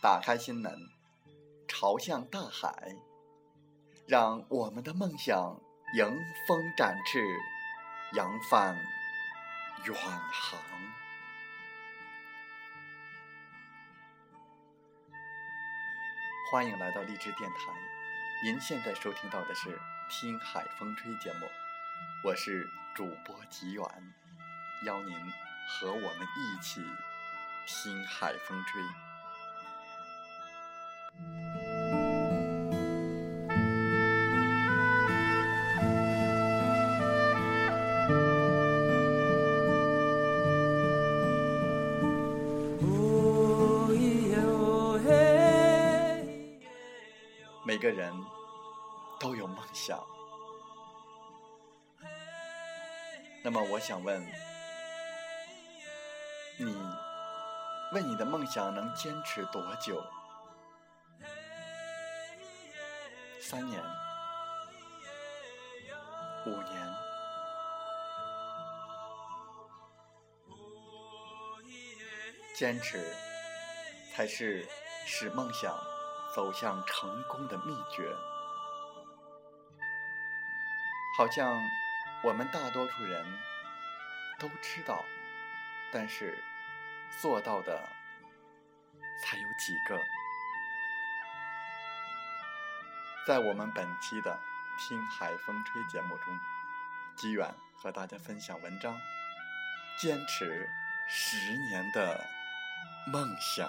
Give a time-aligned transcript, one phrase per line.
[0.00, 0.72] 打开心门，
[1.66, 2.94] 朝向大海，
[4.06, 5.60] 让我们的梦想。
[5.94, 6.06] 迎
[6.46, 7.18] 风展翅，
[8.12, 8.76] 扬帆
[9.86, 10.60] 远航。
[16.52, 17.72] 欢迎来到励志电台，
[18.44, 19.70] 您现在收听到的是
[20.10, 21.46] 《听海风吹》节目，
[22.22, 23.82] 我是主播吉远，
[24.84, 25.16] 邀您
[25.70, 26.82] 和我们一起
[27.66, 29.07] 听海风吹。
[47.88, 48.12] 个人
[49.18, 49.98] 都有梦想，
[53.42, 54.22] 那么我想问
[56.58, 56.66] 你：
[57.94, 60.04] 为你的梦想能坚持多久？
[63.40, 63.82] 三年、
[66.44, 66.94] 五年？
[72.54, 73.16] 坚持
[74.14, 74.68] 才是
[75.06, 75.87] 使梦想。
[76.38, 78.14] 走向成功的秘诀，
[81.16, 81.60] 好像
[82.22, 83.26] 我们大多数人
[84.38, 85.04] 都知道，
[85.92, 86.38] 但是
[87.20, 87.76] 做到的
[89.20, 90.00] 才有几个。
[93.26, 94.30] 在我们本期的
[94.88, 96.38] 《听海风吹》节目中，
[97.16, 98.96] 吉远和大家分享文章：
[99.98, 100.70] 坚持
[101.08, 102.24] 十年的
[103.12, 103.68] 梦想。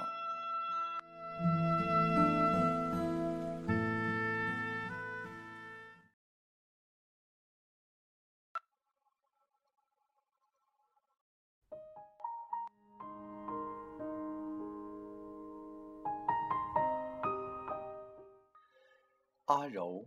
[19.50, 20.06] 阿柔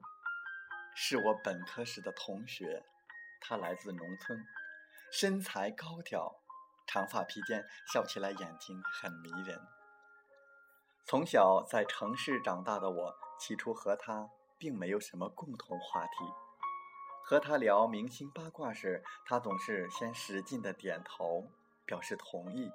[0.94, 2.84] 是我本科时的同学，
[3.40, 4.40] 她来自农村，
[5.10, 6.32] 身材高挑，
[6.86, 9.60] 长发披肩，笑起来眼睛很迷人。
[11.04, 16.18] 从小在城市长大的我，起初和她并没有什么共同话题。
[17.24, 21.44] 和她聊明星八卦时，她总是先使劲的点头
[21.84, 22.70] 表示同意，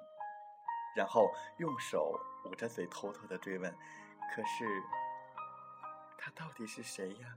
[0.94, 2.12] 然后用手
[2.44, 3.74] 捂着嘴偷偷的追问
[4.36, 4.66] ：“可是？”
[6.18, 7.36] 他到底是谁呀？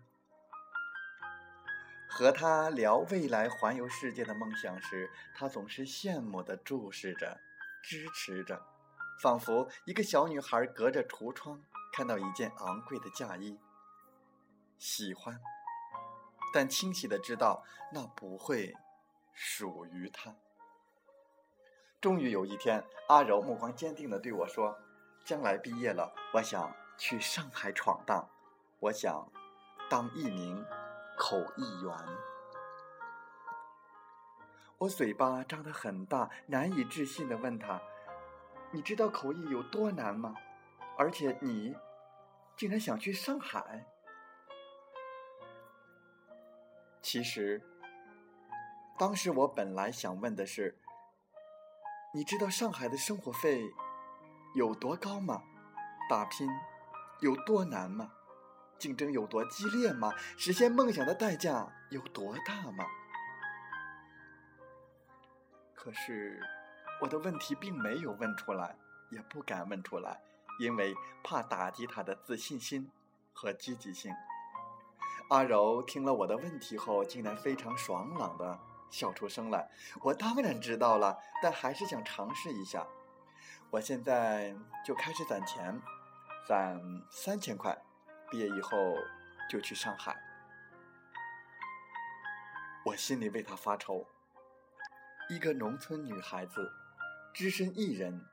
[2.09, 7.39] 和他聊未来环游世界的梦想时，他总是羡慕的注视着，
[7.81, 8.61] 支持着，
[9.21, 13.57] 仿佛一个小女孩隔着橱窗看到一件昂贵的嫁衣，
[14.77, 15.39] 喜欢，
[16.53, 18.75] 但清晰的知道那不会
[19.33, 20.35] 属于他。
[22.01, 24.77] 终于有一天，阿柔目光坚定的对我说
[25.23, 28.27] ：“将来毕业了，我想去上海闯荡。”
[28.81, 29.31] 我想
[29.91, 30.65] 当一名
[31.15, 31.95] 口译员。
[34.79, 37.79] 我嘴巴张得很大，难以置信的问他
[38.73, 40.33] ：“你知道口译有多难吗？
[40.97, 41.75] 而且你
[42.57, 43.85] 竟然想去上海？”
[47.03, 47.61] 其实，
[48.97, 50.75] 当时我本来想问的是
[52.15, 53.61] ：“你知道上海的生活费
[54.55, 55.43] 有多高吗？
[56.09, 56.49] 打拼
[57.19, 58.11] 有多难吗？”
[58.81, 60.11] 竞争有多激烈吗？
[60.37, 62.83] 实现梦想的代价有多大吗？
[65.75, 66.41] 可是，
[66.99, 68.75] 我的问题并没有问出来，
[69.11, 70.19] 也不敢问出来，
[70.59, 72.89] 因为怕打击他的自信心
[73.33, 74.11] 和积极性。
[75.29, 79.69] 阿柔听了我的问题后，竟然非常爽朗的笑出声来。
[80.01, 82.87] 我当然知道了，但还是想尝试一下。
[83.69, 85.79] 我现在就开始攒钱，
[86.47, 86.81] 攒
[87.11, 87.79] 三千块。
[88.31, 88.95] 毕业以后
[89.49, 90.15] 就去上海，
[92.85, 94.07] 我心里为他发愁。
[95.27, 96.71] 一个农村女孩子，
[97.33, 98.25] 只身一人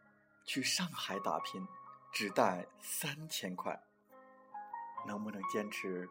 [0.45, 1.67] 去上海打拼，
[2.13, 3.83] 只带三千块，
[5.05, 6.09] 能不能坚持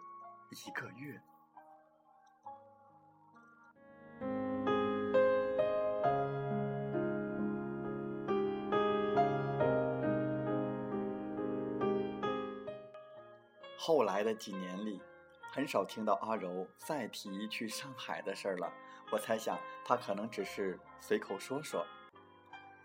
[0.49, 1.21] 一个月？
[13.87, 15.01] 后来的几年里，
[15.49, 18.69] 很少听到阿柔再提去上海的事儿了。
[19.09, 21.87] 我猜想，他可能只是随口说说。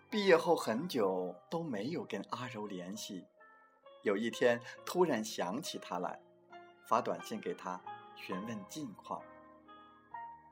[0.09, 3.27] 毕业后很久都没有跟阿柔联系，
[4.03, 6.21] 有一天突然想起他来，
[6.87, 7.81] 发短信给他
[8.15, 9.21] 询问近况。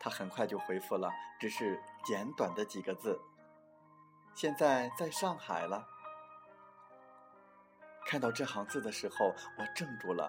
[0.00, 3.20] 他很快就回复了，只是简短的几个字
[4.35, 5.87] ：“现在在上海了。”
[8.10, 10.28] 看到这行字的时候，我怔住了，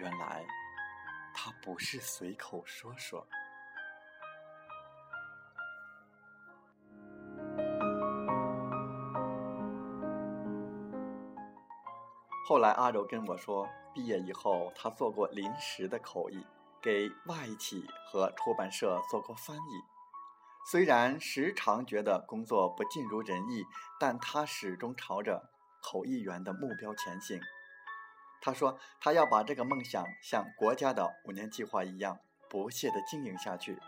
[0.00, 0.44] 原来
[1.32, 3.24] 他不是随口说说。
[12.48, 16.44] 后来阿柔跟我说，毕业以后他做过临时的口译，
[16.80, 19.80] 给外企和出版社做过翻译。
[20.66, 23.64] 虽然时常觉得工作不尽如人意，
[24.00, 25.48] 但他始终朝着
[25.82, 27.38] 口译员的目标前行。
[28.40, 32.18] 他说他要把这个梦想像国家的五年计划一样
[32.48, 33.78] 不懈地经营下去。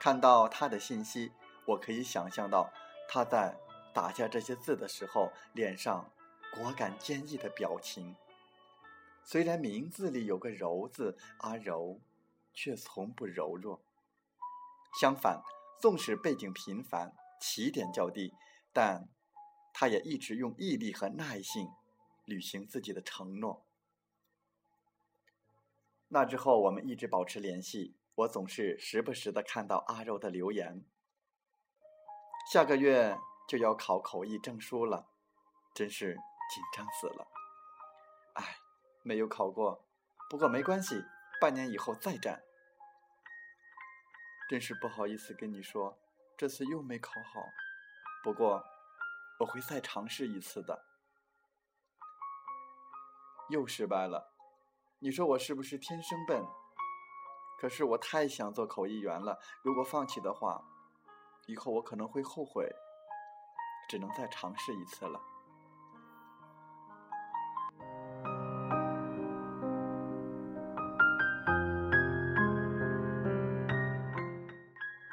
[0.00, 1.32] 看到他的信息，
[1.66, 2.72] 我可以想象到
[3.08, 3.54] 他在
[3.92, 6.10] 打下这些字的时候脸上。
[6.50, 8.16] 果敢坚毅的表情。
[9.22, 12.00] 虽然名字里有个“柔”字，阿柔
[12.54, 13.82] 却从不柔弱。
[14.98, 15.42] 相反，
[15.78, 18.32] 纵使背景平凡，起点较低，
[18.72, 19.06] 但
[19.80, 21.70] 他也一直用毅力和耐性
[22.24, 23.64] 履行自己的承诺。
[26.08, 27.94] 那之后，我们一直保持联系。
[28.16, 30.84] 我总是时不时的看到阿柔的留言。
[32.50, 33.16] 下个月
[33.46, 35.06] 就要考口译证书了，
[35.72, 36.14] 真是。
[36.50, 37.28] 紧张死了，
[38.32, 38.56] 哎，
[39.02, 39.84] 没有考过，
[40.30, 41.04] 不过没关系，
[41.40, 42.42] 半年以后再战。
[44.48, 45.98] 真是不好意思跟你说，
[46.38, 47.44] 这次又没考好，
[48.24, 48.64] 不过
[49.38, 50.84] 我会再尝试一次的。
[53.48, 54.34] 又失败了，
[54.98, 56.44] 你说我是不是天生笨？
[57.60, 60.62] 可是我太想做口译员了，如果放弃的话，
[61.46, 62.68] 以后我可能会后悔，
[63.88, 65.20] 只能再尝试一次了。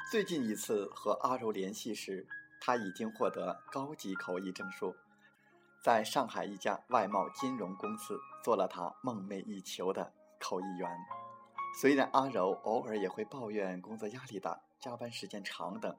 [0.08, 2.26] 最近一次和阿柔联系时，
[2.60, 4.94] 他已经获得高级口译证书，
[5.82, 10.90] 在上海一家外贸金融公司做了他梦寐以求的口译员。
[11.80, 15.94] 虽然阿柔偶尔也会抱怨工作压力大、加班时间长等，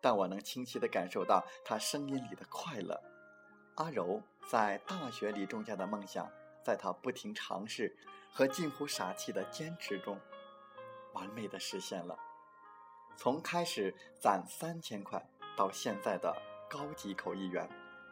[0.00, 3.00] 但我能清晰地感受到他声音里的快乐。
[3.76, 6.28] 阿柔在大学里种下的梦想，
[6.64, 7.96] 在他不停尝试
[8.32, 10.18] 和近乎傻气的坚持中，
[11.14, 12.18] 完美的实现了。
[13.16, 15.24] 从开始攒三千块
[15.56, 16.34] 到现在的
[16.68, 17.68] 高级口译员，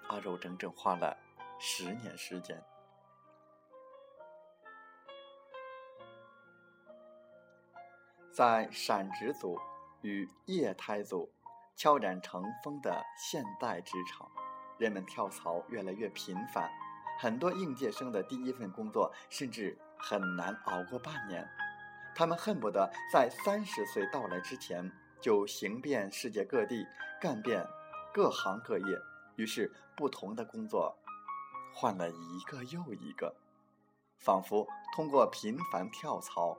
[0.08, 1.16] 阿柔整整花了
[1.58, 2.62] 十年时间。
[8.30, 9.58] 在闪职组
[10.02, 11.28] 与液态组
[11.74, 14.30] 悄然成风的现代职场，
[14.78, 16.70] 人们跳槽越来越频繁，
[17.18, 21.48] 很多应届生的第一份工作甚至很难熬过半年。
[22.14, 24.88] 他们恨不得在三十岁到来之前
[25.20, 26.86] 就行遍世界各地，
[27.20, 27.66] 干遍
[28.12, 28.84] 各行各业。
[29.36, 30.96] 于是，不同的工作
[31.72, 33.34] 换了一个又一个，
[34.18, 36.58] 仿佛通过频繁跳槽，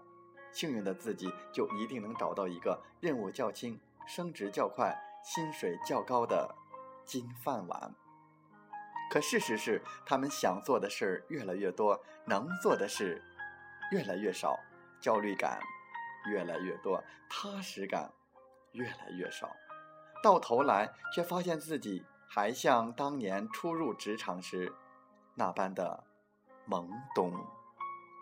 [0.51, 6.55] 幸运的自己就一定能找到一个任务较轻、升职较快、薪水较高的
[7.05, 7.93] 金饭碗。
[9.11, 13.21] 可事实是，他们想做的事越来越多，能做的事
[13.91, 14.57] 越来越少。
[15.01, 15.61] 焦虑感
[16.29, 18.11] 越来越多，踏实感
[18.73, 19.49] 越来越少，
[20.23, 24.73] 到头来却发现自己还像当年初入职场时
[25.35, 26.03] 那般的
[26.67, 27.33] 懵懂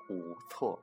[0.10, 0.82] 无措。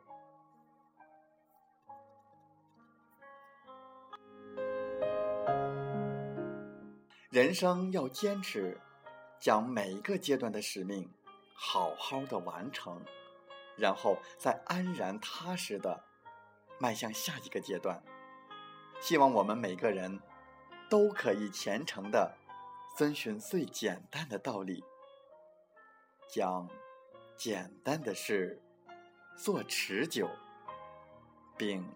[7.31, 8.81] 人生要坚持，
[9.41, 11.11] 将每一个阶段的使命
[11.55, 13.01] 好好的完成。
[13.77, 16.01] 然后再安然踏实的
[16.79, 18.01] 迈向下一个阶段。
[19.07, 20.19] 希望我们每个人
[20.89, 22.35] 都可以虔诚的
[22.97, 24.83] 遵循最简单的道理，
[26.27, 26.67] 将
[27.37, 28.63] 简单的事
[29.37, 30.27] 做持久，
[31.59, 31.87] 并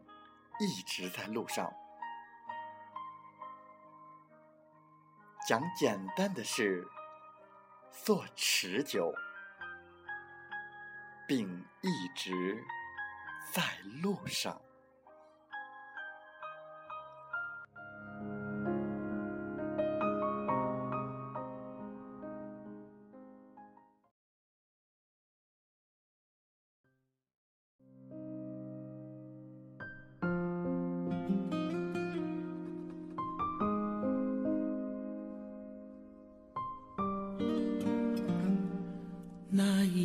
[0.61, 1.73] 一直在路上。
[5.49, 6.87] 将简单的事
[7.91, 9.15] 做持久。
[11.27, 12.65] 并一直
[13.53, 13.63] 在
[14.03, 14.59] 路上。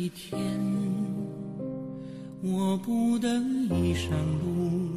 [0.04, 0.38] 一天，
[2.42, 3.26] 我不得
[3.70, 4.10] 已上
[4.44, 4.92] 路，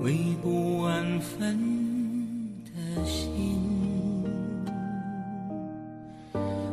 [0.00, 1.58] 为不安分
[2.66, 3.58] 的心，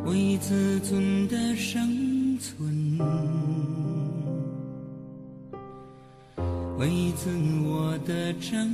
[0.06, 3.00] 为自尊的生存，
[6.78, 7.28] 为自
[7.66, 8.70] 我的证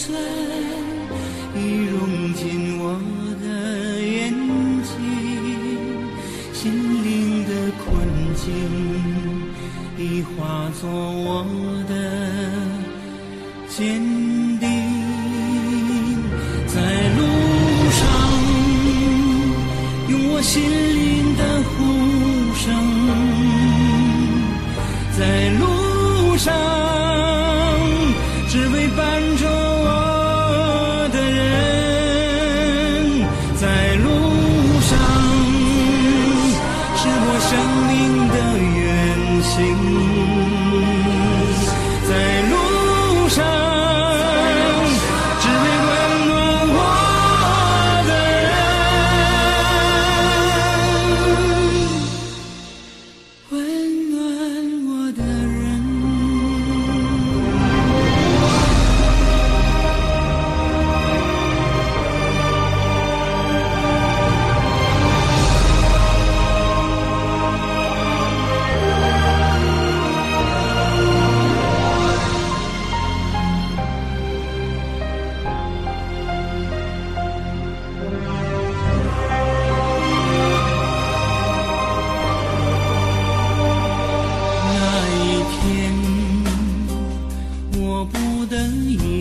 [0.00, 0.59] 辛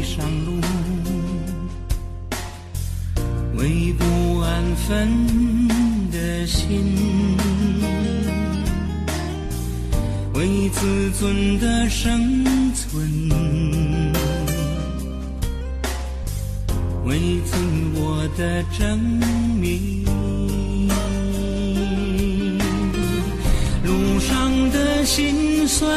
[0.10, 0.60] 上路
[3.56, 5.08] 为不安分
[6.12, 7.38] 的心
[10.34, 13.30] 为自尊的生存
[17.06, 17.56] 为自
[17.94, 18.98] 我的证
[19.62, 20.04] 明
[23.86, 25.88] 路上的心酸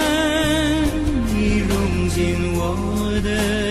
[1.35, 3.62] 已融进我的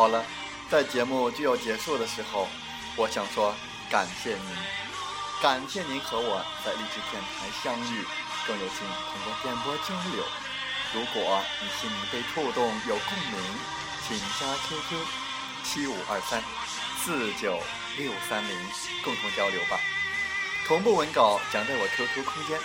[0.00, 0.24] 好了
[0.70, 2.48] 在节目就要结束的时候，
[2.96, 3.54] 我想说
[3.90, 4.56] 感谢您，
[5.42, 8.06] 感谢您和我在励志电台相遇，
[8.46, 10.24] 更有幸通过电波交流。
[10.94, 13.42] 如果你心里被触动有共鸣，
[14.08, 15.06] 请加 QQ
[15.64, 16.42] 七五二三
[17.04, 17.60] 四九
[17.98, 18.56] 六三零
[19.04, 19.78] 共同交流吧。
[20.66, 22.58] 同步文稿讲在我 QQ 空间。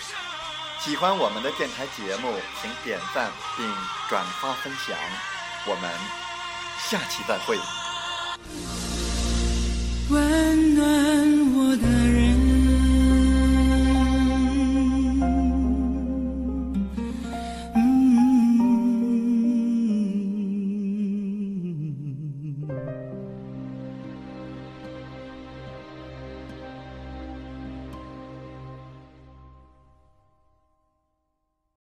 [0.79, 3.69] 喜欢我们的电台节目，请点赞并
[4.07, 4.97] 转发分享。
[5.67, 5.91] 我们
[6.87, 7.57] 下期再会。
[10.11, 11.14] 温暖。